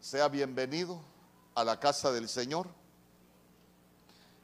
[0.00, 1.00] sea bienvenido
[1.54, 2.68] a la casa del Señor.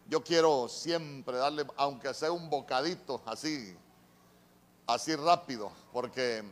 [0.08, 3.74] Yo quiero siempre darle, aunque sea un bocadito así,
[4.86, 6.44] así rápido, porque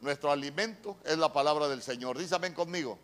[0.00, 2.16] nuestro alimento es la palabra del Señor.
[2.18, 2.98] Dísame conmigo.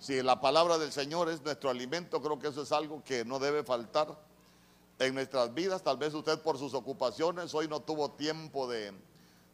[0.00, 3.38] Si la palabra del Señor es nuestro alimento, creo que eso es algo que no
[3.38, 4.08] debe faltar
[4.98, 5.82] en nuestras vidas.
[5.82, 8.92] Tal vez usted por sus ocupaciones hoy no tuvo tiempo de,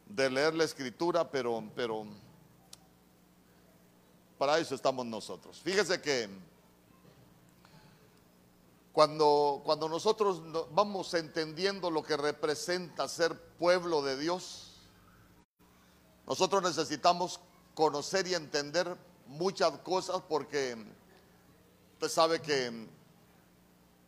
[0.07, 2.07] de leer la escritura, pero, pero
[4.41, 5.61] para eso estamos nosotros.
[5.63, 6.27] Fíjese que
[8.91, 10.41] cuando, cuando nosotros
[10.73, 14.81] vamos entendiendo lo que representa ser pueblo de Dios,
[16.27, 17.39] nosotros necesitamos
[17.75, 20.75] conocer y entender muchas cosas porque
[21.93, 22.89] usted sabe que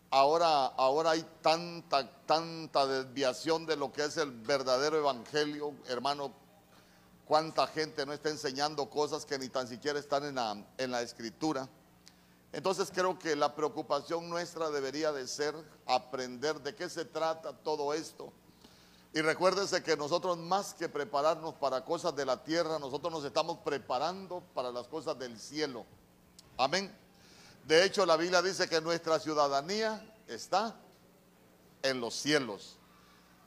[0.08, 6.41] ahora, ahora hay tanta, tanta desviación de lo que es el verdadero evangelio, hermano.
[7.26, 10.24] Cuánta gente no está enseñando cosas que ni tan siquiera están
[10.78, 11.68] en la, escritura.
[12.52, 15.54] Entonces creo que la preocupación nuestra debería de ser
[15.86, 18.32] aprender de qué se trata todo esto.
[19.14, 23.58] Y recuérdese que nosotros más que prepararnos para cosas de la tierra, nosotros nos estamos
[23.58, 25.84] preparando para las cosas del cielo.
[26.56, 26.94] Amén.
[27.66, 30.74] De hecho, la Biblia dice que nuestra ciudadanía está
[31.82, 32.78] en los cielos.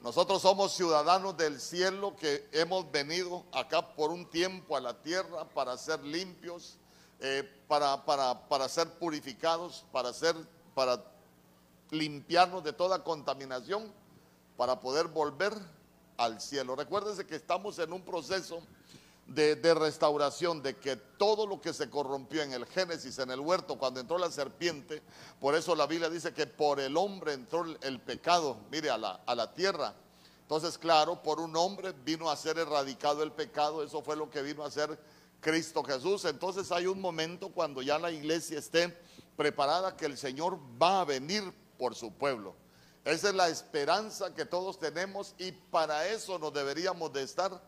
[0.02, 5.46] Nosotros somos ciudadanos del cielo que hemos venido acá por un tiempo a la tierra
[5.50, 6.78] para ser limpios,
[7.20, 10.36] eh, para, para, para ser purificados, para, ser,
[10.76, 11.04] para
[11.90, 13.92] limpiarnos de toda contaminación,
[14.58, 15.54] para poder volver
[16.18, 16.76] al cielo.
[16.76, 18.62] Recuérdense que estamos en un proceso
[19.28, 23.78] de, restauración, de que todo lo que se corrompió en el Génesis, en el huerto,
[23.78, 25.02] cuando entró la serpiente,
[25.40, 29.22] por eso la Biblia dice que por el hombre entró el pecado, mire, a la,
[29.26, 29.95] a la tierra.
[30.42, 34.44] Entonces, claro, por un hombre vino a ser erradicado el pecado, eso fue lo que
[34.44, 35.00] vino a ser
[35.39, 36.26] Cristo Jesús.
[36.26, 38.95] Entonces hay un momento cuando ya la iglesia esté
[39.36, 41.44] preparada que el Señor va a venir
[41.78, 42.56] por su pueblo.
[43.04, 47.61] Esa es la esperanza que todos tenemos y para eso nos deberíamos de estar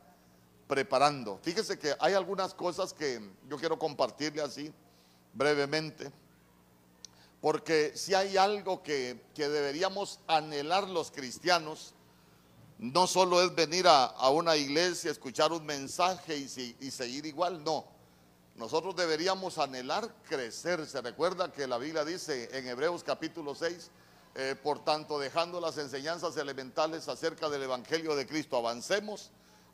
[0.67, 1.39] preparando.
[1.41, 4.71] Fíjese que hay algunas cosas que yo quiero compartirle así
[5.33, 6.11] brevemente,
[7.41, 11.93] porque si hay algo que, que deberíamos anhelar los cristianos,
[12.79, 17.63] no solo es venir a, a una iglesia, escuchar un mensaje y, y, seguir igual,
[17.63, 17.85] no.
[18.55, 20.85] Nosotros deberíamos anhelar crecer.
[20.87, 23.91] Se recuerda que la Biblia dice en Hebreos capítulo 6,
[24.35, 29.31] eh, por tanto, dejando las enseñanzas elementales acerca del Evangelio de Cristo, avancemos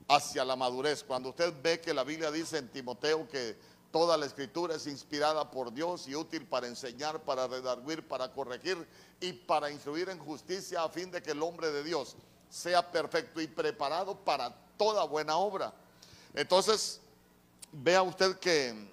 [0.07, 1.03] hacia la madurez.
[1.03, 3.57] Cuando usted ve que la Biblia dice en Timoteo que
[3.91, 8.87] toda la escritura es inspirada por Dios y útil para enseñar, para redarguir, para corregir
[9.19, 12.15] y para instruir en justicia a fin de que el hombre de Dios
[12.49, 15.73] sea perfecto y preparado para toda buena obra.
[16.33, 17.01] Entonces,
[17.71, 18.91] vea usted que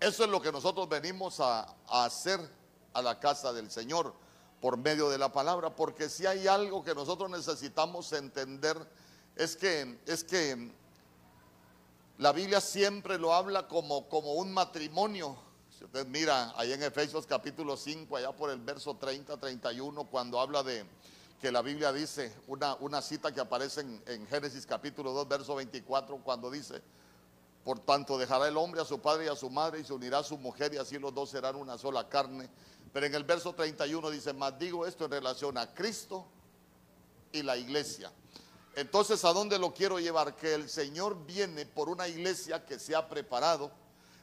[0.00, 2.40] eso es lo que nosotros venimos a, a, hacer
[2.92, 4.14] a la casa del Señor
[4.60, 8.78] por medio de la palabra, porque si hay algo que nosotros necesitamos entender
[9.36, 10.70] es que es que
[12.18, 15.36] la Biblia siempre lo habla como, como un matrimonio.
[15.76, 20.38] Si usted mira ahí en Efesios capítulo 5, allá por el verso 30, 31, cuando
[20.38, 20.84] habla de,
[21.40, 25.56] que la Biblia dice, una, una cita que aparece en, en, Génesis capítulo 2, verso
[25.56, 26.80] 24, cuando dice,
[27.64, 30.18] por tanto dejará el hombre a su padre y a su madre y se unirá
[30.18, 32.48] a su mujer y así los dos serán una sola carne.
[32.92, 36.24] Pero en el verso 31 dice, más digo esto en relación a Cristo
[37.32, 38.12] y la iglesia.
[38.76, 40.34] Entonces, ¿a dónde lo quiero llevar?
[40.34, 43.70] Que el Señor viene por una iglesia que se ha preparado,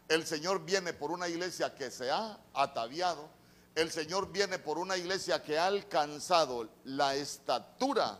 [0.09, 3.29] el Señor viene por una iglesia que se ha ataviado,
[3.75, 8.19] el Señor viene por una iglesia que ha alcanzado la estatura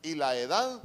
[0.00, 0.82] y la edad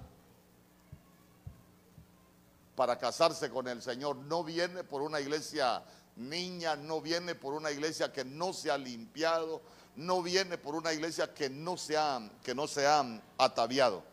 [2.76, 4.18] para casarse con el Señor.
[4.18, 5.82] No viene por una iglesia
[6.18, 9.62] niña, no viene por una iglesia que no se ha limpiado,
[9.96, 13.04] no viene por una iglesia que no se ha, que no se ha
[13.38, 14.04] ataviado.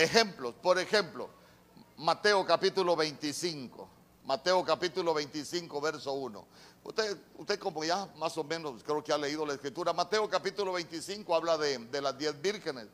[0.00, 1.28] Ejemplos, por ejemplo,
[1.98, 3.86] Mateo capítulo 25.
[4.24, 6.46] Mateo capítulo 25, verso 1.
[6.84, 10.72] Usted, usted como ya más o menos creo que ha leído la escritura, Mateo capítulo
[10.72, 12.86] 25 habla de, de las diez vírgenes,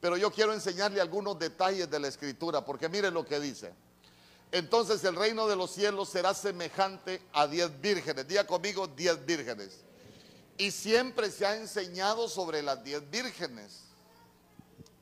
[0.00, 3.74] pero yo quiero enseñarle algunos detalles de la escritura, porque mire lo que dice.
[4.52, 8.28] Entonces el reino de los cielos será semejante a diez vírgenes.
[8.28, 9.80] Diga conmigo diez vírgenes.
[10.58, 13.80] Y siempre se ha enseñado sobre las diez vírgenes.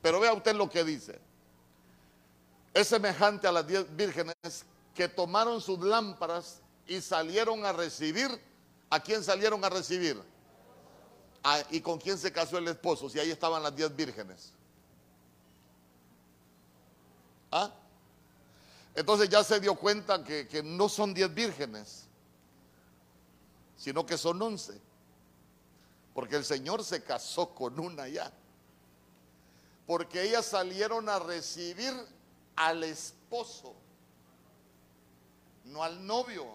[0.01, 1.19] Pero vea usted lo que dice.
[2.73, 4.35] Es semejante a las diez vírgenes
[4.95, 8.29] que tomaron sus lámparas y salieron a recibir.
[8.89, 10.21] ¿A quién salieron a recibir?
[11.43, 13.09] Ah, ¿Y con quién se casó el esposo?
[13.09, 14.53] Si ahí estaban las diez vírgenes.
[17.51, 17.71] ¿Ah?
[18.95, 22.05] Entonces ya se dio cuenta que, que no son diez vírgenes,
[23.77, 24.79] sino que son once.
[26.13, 28.31] Porque el Señor se casó con una ya.
[29.87, 31.93] Porque ellas salieron a recibir
[32.55, 33.73] al esposo,
[35.65, 36.45] no al novio.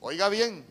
[0.00, 0.66] Oiga bien,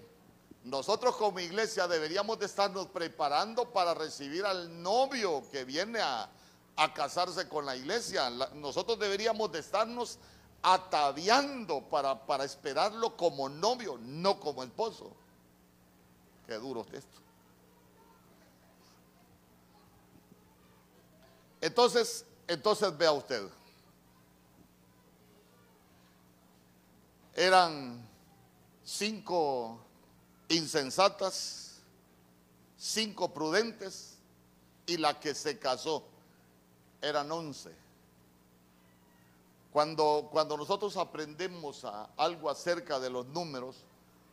[0.64, 6.30] nosotros como iglesia deberíamos de estarnos preparando para recibir al novio que viene a,
[6.76, 8.30] a casarse con la iglesia.
[8.56, 10.20] nosotros deberíamos de estarnos
[10.62, 15.12] ataviando para, para esperarlo como novio, no como esposo.
[16.46, 17.20] Qué duro esto.
[21.62, 23.48] Entonces, entonces vea usted.
[27.34, 28.06] Eran
[28.84, 29.80] cinco
[30.50, 31.80] insensatas,
[32.78, 34.18] cinco prudentes
[34.86, 36.04] y la que se casó
[37.02, 37.74] eran once.
[39.72, 41.86] Cuando, cuando nosotros aprendemos
[42.18, 43.78] algo acerca de los números,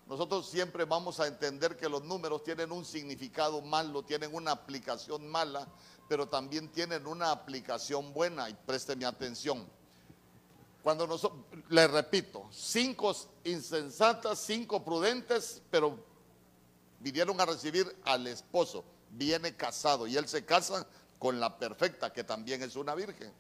[0.09, 5.29] nosotros siempre vamos a entender que los números tienen un significado malo, tienen una aplicación
[5.29, 5.69] mala,
[6.09, 8.49] pero también tienen una aplicación buena.
[8.49, 9.69] Y présteme atención.
[10.83, 13.15] Cuando nosotros, le repito, cinco
[13.45, 15.99] insensatas, cinco prudentes, pero
[17.01, 18.85] vinieron a recibir al esposo.
[19.11, 20.87] Viene casado y él se casa
[21.19, 23.31] con la perfecta, que también es una virgen.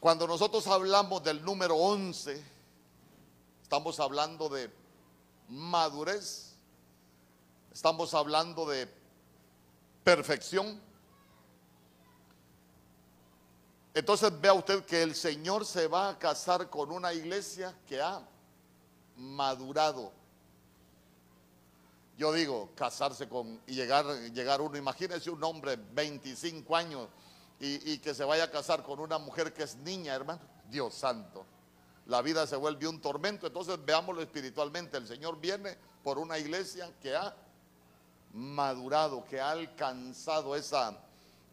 [0.00, 2.51] Cuando nosotros hablamos del número 11,
[3.72, 4.70] estamos hablando de
[5.48, 6.52] madurez,
[7.72, 8.86] estamos hablando de
[10.04, 10.78] perfección.
[13.94, 18.20] Entonces vea usted que el Señor se va a casar con una iglesia que ha
[19.16, 20.12] madurado.
[22.18, 24.04] Yo digo, casarse con y llegar,
[24.34, 27.08] llegar uno, imagínese un hombre 25 años
[27.58, 30.42] y, y, que se vaya a casar con una mujer que es niña, hermano.
[30.68, 31.46] Dios santo.
[32.06, 33.46] La vida se vuelve un tormento.
[33.46, 34.96] Entonces veámoslo espiritualmente.
[34.96, 37.34] El Señor viene por una iglesia que ha
[38.32, 40.98] madurado, que ha alcanzado esa,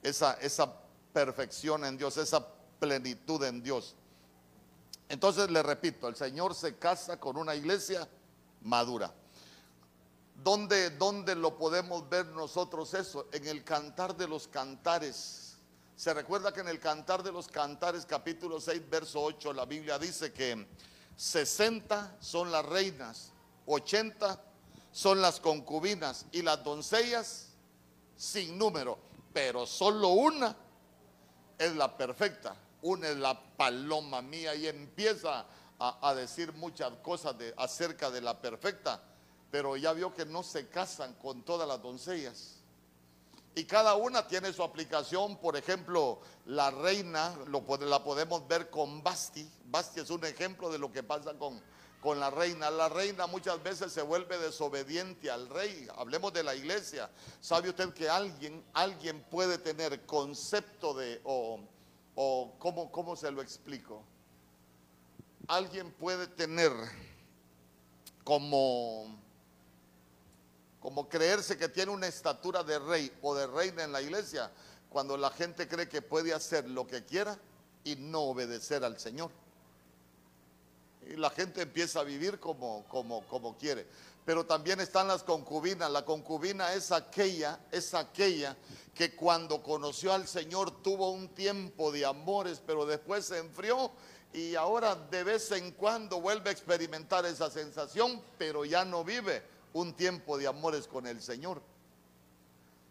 [0.01, 0.73] esa, esa
[1.13, 2.45] perfección en Dios, esa
[2.79, 3.95] plenitud en Dios.
[5.09, 8.07] Entonces le repito, el Señor se casa con una iglesia
[8.61, 9.11] madura.
[10.43, 13.27] ¿Dónde, ¿Dónde, lo podemos ver nosotros eso?
[13.31, 15.48] En el cantar de los cantares.
[15.99, 19.99] Se recuerda que en el cantar de los cantares, capítulo 6, verso 8, la Biblia
[19.99, 20.65] dice que
[21.17, 23.33] 60 son las reinas,
[23.65, 24.41] 80
[24.93, 27.49] son las concubinas y las doncellas
[28.15, 28.97] sin número,
[29.33, 30.55] pero solo una
[31.57, 35.45] es la perfecta, una es la paloma mía y empieza
[35.79, 39.03] a, decir muchas cosas de, acerca de la perfecta
[39.51, 42.58] pero ya vio que no se casan con todas las doncellas.
[43.55, 49.49] Y cada una tiene su aplicación, por ejemplo, la reina, la podemos ver con Basti.
[49.65, 51.59] Basti es un ejemplo de lo que pasa con,
[52.01, 52.69] con la reina.
[52.69, 55.87] La reina muchas veces se vuelve desobediente al rey.
[55.97, 57.09] Hablemos de la iglesia.
[57.41, 61.59] ¿Sabe usted que alguien, alguien puede tener concepto de, o,
[62.15, 64.03] o ¿cómo, cómo se lo explico?
[65.47, 66.71] Alguien puede tener
[68.23, 69.19] como
[70.79, 74.51] como creerse que tiene una estatura de rey o de reina en la iglesia,
[74.89, 77.37] cuando la gente cree que puede hacer lo que quiera
[77.83, 79.31] y no obedecer al Señor.
[81.07, 83.87] Y la gente empieza a vivir como, como, como quiere.
[84.25, 85.89] Pero también están las concubinas.
[85.91, 88.55] La concubina es aquella, es aquella
[88.93, 93.91] que cuando conoció al Señor tuvo un tiempo de amores, pero después se enfrió
[94.33, 99.41] y ahora de vez en cuando vuelve a experimentar esa sensación, pero ya no vive
[99.73, 101.61] un tiempo de amores con el Señor.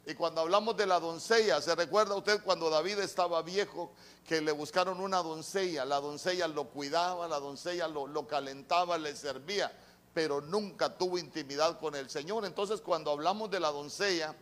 [0.09, 3.93] Y cuando hablamos de la doncella, ¿se recuerda usted cuando David estaba viejo
[4.27, 5.85] que le buscaron una doncella?
[5.85, 9.71] La doncella lo cuidaba, la doncella lo, calentaba, le servía,
[10.15, 12.47] pero nunca tuvo intimidad con el Señor.
[12.47, 14.35] Entonces cuando hablamos de la doncella,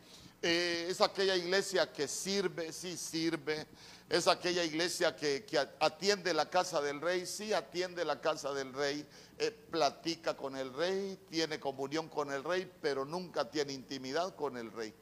[0.46, 3.66] eh, es aquella iglesia que sirve, sí sirve,
[4.08, 5.44] es aquella iglesia que,
[5.80, 9.04] atiende la casa del rey, sí atiende la casa del rey,
[9.38, 14.56] eh, platica con el rey, tiene comunión con el rey, pero nunca tiene intimidad con
[14.56, 14.94] el rey.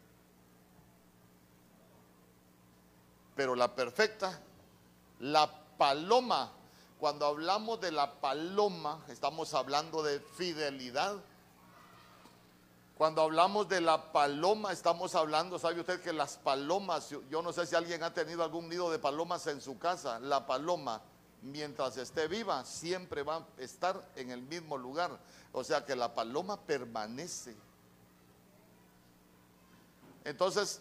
[3.37, 4.41] Pero la perfecta,
[5.21, 6.53] la paloma,
[6.99, 11.23] cuando hablamos de la paloma, estamos hablando de fidelidad
[12.97, 17.67] cuando hablamos de la paloma, estamos hablando, ¿sabe usted que las palomas, yo no sé
[17.67, 21.03] si alguien ha tenido algún nido de palomas en su casa, la paloma,
[21.43, 25.19] mientras esté viva, siempre va a estar en el mismo lugar.
[25.53, 27.55] O sea que la paloma permanece.
[30.25, 30.81] Entonces,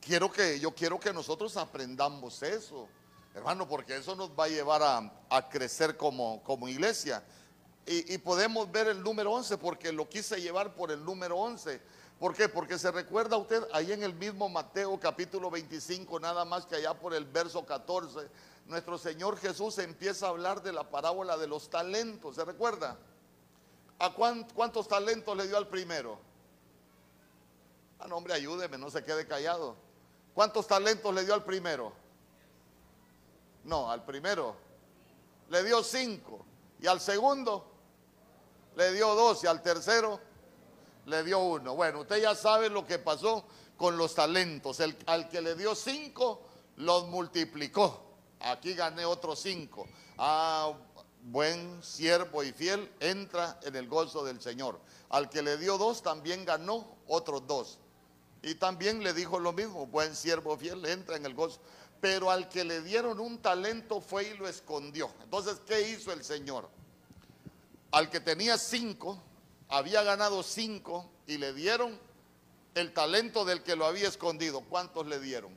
[0.00, 2.88] quiero que, yo quiero que nosotros aprendamos eso.
[3.34, 7.22] Hermano, porque eso nos va a llevar a, crecer como, como iglesia.
[7.86, 11.80] Y, podemos ver el número 11 porque lo quise llevar por el número 11.
[12.20, 12.48] ¿Por qué?
[12.48, 16.94] Porque se recuerda usted ahí en el mismo Mateo capítulo 25, nada más que allá
[16.94, 18.28] por el verso 14,
[18.66, 22.36] nuestro Señor Jesús empieza a hablar de la parábola de los talentos.
[22.36, 22.96] ¿Se recuerda?
[23.98, 26.18] ¿A cuántos talentos le dio al primero?
[27.98, 29.74] Ah, no, hombre, ayúdeme, no se quede callado.
[30.34, 31.92] ¿Cuántos talentos le dio al primero?
[33.64, 34.56] No, al primero
[35.50, 36.44] le dio cinco.
[36.80, 37.69] Y al segundo
[38.76, 39.44] le dio dos.
[39.44, 40.20] Y al tercero
[41.06, 41.74] le dio uno.
[41.74, 43.44] Bueno, usted ya sabe lo que pasó
[43.76, 44.80] con los talentos.
[44.80, 46.42] El, al que le dio cinco,
[46.76, 48.04] los multiplicó.
[48.40, 49.86] Aquí gané otros cinco.
[50.18, 50.72] Ah,
[51.22, 54.80] buen siervo y fiel, entra en el gozo del Señor.
[55.10, 57.78] Al que le dio dos, también ganó otros dos.
[58.42, 61.60] Y también le dijo lo mismo, buen siervo fiel, entra en el gozo.
[62.00, 65.10] Pero al que le dieron un talento fue y lo escondió.
[65.22, 66.70] Entonces, ¿qué hizo el Señor?
[67.92, 69.20] Al que tenía cinco,
[69.68, 71.98] había ganado cinco y le dieron
[72.74, 74.60] el talento del que lo había escondido.
[74.62, 75.52] ¿Cuántos le dieron?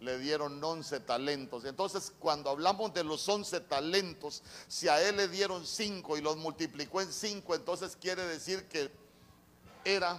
[0.00, 1.64] Le dieron once talentos.
[1.64, 6.36] Entonces, cuando hablamos de los once talentos, si a él le dieron cinco y los
[6.36, 8.90] multiplicó en cinco, entonces quiere decir que
[9.84, 10.18] era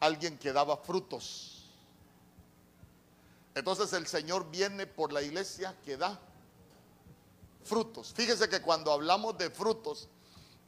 [0.00, 1.52] alguien que daba frutos.
[3.54, 6.20] Entonces el Señor viene por la iglesia que da
[7.66, 8.12] frutos.
[8.14, 10.08] Fíjese que cuando hablamos de frutos,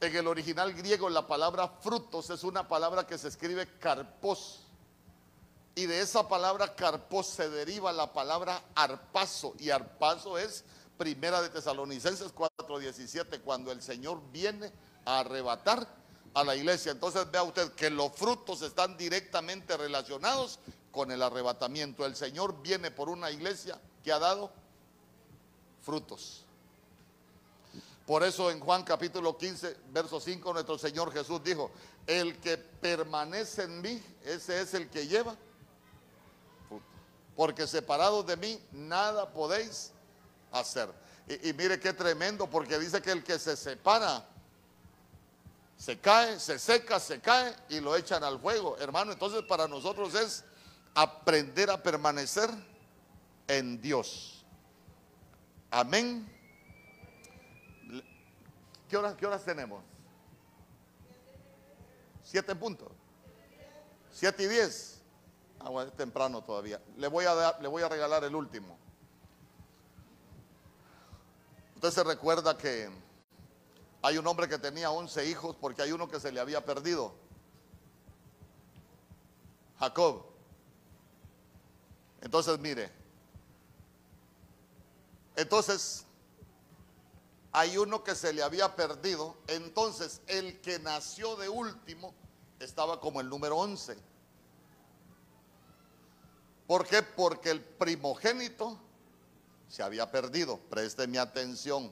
[0.01, 4.61] en el original griego la palabra frutos es una palabra que se escribe carpos.
[5.75, 9.53] Y de esa palabra carpos se deriva la palabra arpazo.
[9.59, 10.63] Y arpazo es
[10.97, 14.71] primera de Tesalonicenses 4:17, cuando el Señor viene
[15.05, 15.87] a arrebatar
[16.33, 16.91] a la iglesia.
[16.91, 20.59] Entonces vea usted que los frutos están directamente relacionados
[20.91, 22.05] con el arrebatamiento.
[22.05, 24.51] El Señor viene por una iglesia que ha dado
[25.81, 26.45] frutos.
[28.09, 31.69] Por eso en Juan capítulo 15, verso 5, nuestro Señor Jesús dijo,
[32.07, 35.35] el que permanece en mí, ese es el que lleva.
[37.35, 39.91] Porque separados de mí, nada podéis
[40.51, 40.89] hacer.
[41.27, 44.27] Y, y mire qué tremendo, porque dice que el que se separa
[45.77, 48.75] se cae, se seca, se cae y lo echan al fuego.
[48.79, 50.43] Hermano, entonces para nosotros es
[50.95, 52.49] aprender a permanecer
[53.47, 54.43] en Dios.
[55.69, 56.38] Amén.
[58.89, 59.83] ¿Qué horas, qué horas tenemos?
[62.23, 62.89] Siete puntos.
[64.11, 64.99] Siete y diez.
[65.59, 66.81] Ah, bueno, es temprano todavía.
[66.97, 68.77] Le voy a le voy a regalar el último.
[71.75, 72.89] Usted se recuerda que
[74.01, 77.13] hay un hombre que tenía 11 hijos porque hay uno que se le había perdido.
[79.79, 80.25] Jacob.
[82.21, 82.91] Entonces, mire.
[85.35, 86.05] Entonces,
[87.51, 89.37] hay uno que se le había perdido.
[89.47, 92.13] Entonces, el que nació de último
[92.59, 93.97] estaba como el número 11.
[96.67, 97.01] ¿Por qué?
[97.01, 98.77] Porque el primogénito
[99.67, 100.59] se había perdido.
[101.07, 101.91] mi atención.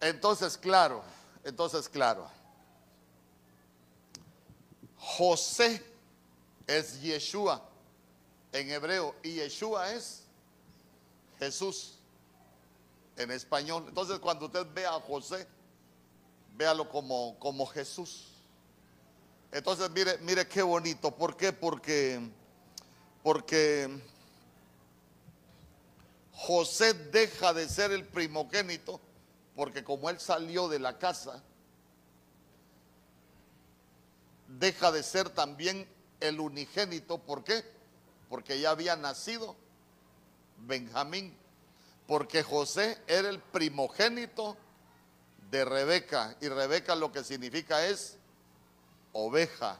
[0.00, 1.02] Entonces, claro,
[1.42, 2.28] entonces, claro.
[4.96, 5.84] José
[6.66, 7.62] es Yeshua
[8.52, 10.22] en hebreo y Yeshua es
[11.38, 11.98] Jesús
[13.16, 13.84] en español.
[13.88, 15.46] Entonces, cuando usted ve a José,
[16.56, 18.32] véalo como, como Jesús.
[19.52, 21.14] Entonces, mire, mire qué bonito.
[21.14, 21.52] ¿Por qué?
[21.52, 22.20] Porque,
[23.22, 23.88] porque
[26.32, 29.00] José deja de ser el primogénito
[29.54, 31.42] porque como él salió de la casa,
[34.48, 35.88] deja de ser también
[36.20, 37.18] el unigénito.
[37.18, 37.64] ¿Por qué?
[38.28, 39.56] Porque ya había nacido
[40.58, 41.36] Benjamín,
[42.06, 44.56] porque José era el primogénito
[45.50, 48.18] de Rebeca, y Rebeca lo que significa es
[49.12, 49.78] oveja.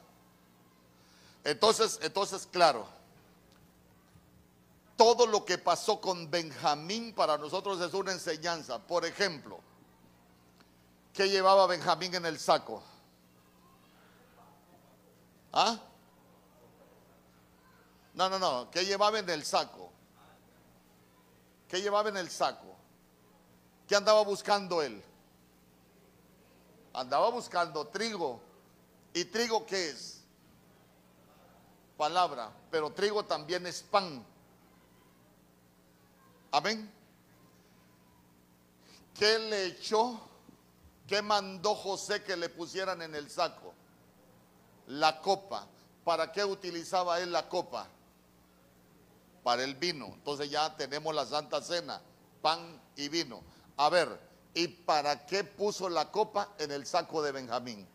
[1.43, 2.87] Entonces, entonces, claro,
[4.95, 8.79] todo lo que pasó con Benjamín para nosotros es una enseñanza.
[8.79, 9.59] Por ejemplo,
[11.13, 12.81] ¿qué llevaba Benjamín en el saco?
[15.51, 15.77] ¿Ah?
[18.13, 18.71] No, no, no.
[18.71, 19.91] ¿Qué llevaba en el saco?
[21.75, 22.73] ¿Qué llevaba en el saco?
[23.85, 25.03] ¿Qué andaba buscando él?
[26.93, 28.41] Andaba buscando trigo.
[29.13, 30.23] ¿Y trigo qué es?
[31.97, 32.49] Palabra.
[32.71, 34.25] Pero trigo también es pan.
[36.51, 36.89] Amén.
[39.13, 40.17] ¿Qué le echó?
[41.05, 43.73] ¿Qué mandó José que le pusieran en el saco?
[44.87, 45.67] La copa.
[46.05, 47.89] ¿Para qué utilizaba él la copa?
[49.45, 50.07] Para el vino.
[50.07, 52.01] Entonces ya tenemos la Santa Cena,
[52.41, 53.43] pan y vino.
[53.77, 54.19] A ver,
[54.55, 57.87] ¿y para qué puso la copa en el saco de Benjamín?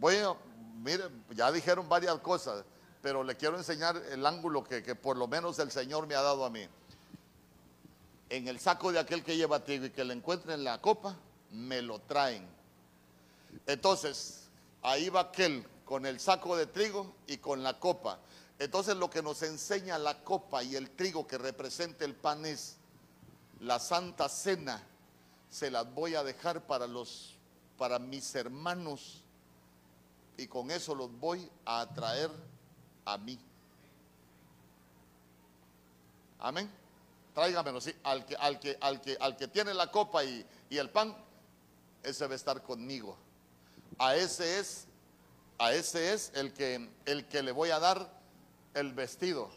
[0.00, 0.34] Voy a,
[0.82, 2.64] mire, ya dijeron varias cosas,
[3.00, 6.22] pero le quiero enseñar el ángulo que, que por lo menos el Señor me ha
[6.22, 6.66] dado a mí.
[8.28, 11.16] En el saco de aquel que lleva trigo y que le encuentren en la copa,
[11.52, 12.59] me lo traen.
[13.66, 14.48] Entonces,
[14.82, 18.18] ahí va aquel con el saco de trigo y con la copa.
[18.58, 22.76] Entonces lo que nos enseña la copa y el trigo que representa el pan es
[23.60, 24.82] la santa cena.
[25.48, 27.36] Se las voy a dejar para los
[27.76, 29.22] para mis hermanos
[30.36, 32.30] y con eso los voy a atraer
[33.06, 33.38] a mí.
[36.38, 36.70] Amén.
[37.34, 37.94] Tráigamelo, sí.
[38.04, 41.16] Al que, al que, al que, al que tiene la copa y, y el pan,
[42.02, 43.16] ese va a estar conmigo.
[44.00, 44.86] A ese es,
[45.58, 48.10] a ese es el que, el que le voy a dar
[48.72, 49.50] el vestido,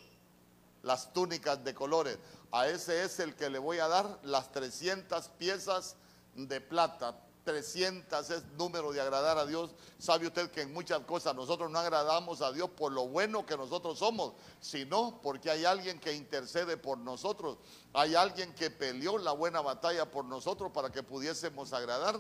[0.81, 2.17] las túnicas de colores.
[2.51, 5.95] A ese es el que le voy a dar las 300 piezas
[6.35, 7.17] de plata.
[7.45, 9.75] 300 es número de agradar a Dios.
[9.97, 13.55] Sabe usted que en muchas cosas nosotros no agradamos a Dios por lo bueno que
[13.55, 17.59] nosotros somos, sino porque hay alguien que intercede por nosotros.
[17.93, 22.19] Hay alguien que peleó la buena batalla por nosotros para que pudiésemos agradar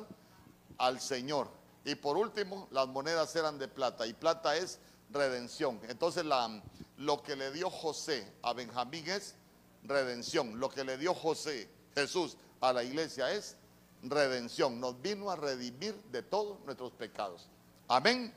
[0.77, 1.62] al Señor.
[1.85, 5.79] Y por último, las monedas eran de plata y plata es redención.
[5.89, 6.25] Entonces
[6.97, 9.35] lo que le dio José a Benjamín es
[9.83, 10.59] redención.
[10.59, 13.57] Lo que le dio José, Jesús, a la iglesia es
[14.01, 14.79] redención.
[14.79, 17.49] Nos vino a redimir de todos nuestros pecados.
[17.87, 18.33] Amén.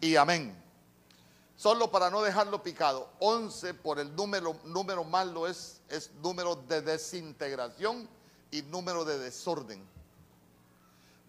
[0.00, 0.60] Y amén.
[1.56, 5.80] Solo para no dejarlo picado, 11 por el número, número malo es
[6.20, 8.08] número de desintegración
[8.50, 9.93] y número de desorden.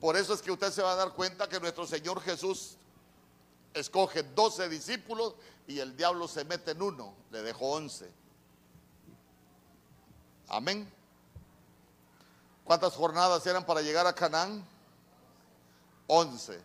[0.06, 2.78] Por eso es que usted se va a dar cuenta que nuestro Señor Jesús
[3.74, 5.34] escoge 12 discípulos
[5.66, 8.08] y el diablo se mete en uno, le dejó 11.
[10.48, 10.88] Amén.
[12.63, 14.63] ¿Cuántas jornadas eran para llegar a Canaán?
[16.06, 16.62] 11.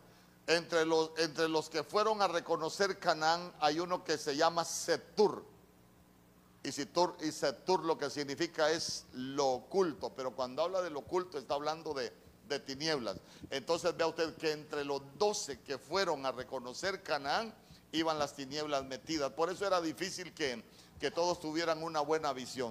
[0.46, 5.42] Entre los, entre los que fueron a reconocer Canaán hay uno que se llama Setur.
[6.62, 10.98] Y Setur, y Setur lo que significa es lo oculto, pero cuando habla de lo
[10.98, 12.12] oculto está hablando de,
[12.50, 13.16] de tinieblas.
[13.48, 17.54] Entonces vea usted que entre los doce que fueron a reconocer Canaán
[17.92, 19.32] iban las tinieblas metidas.
[19.32, 20.62] Por eso era difícil que,
[21.00, 22.68] que todos tuvieran una buena visión.